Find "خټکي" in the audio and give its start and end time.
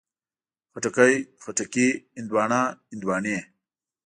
1.43-1.87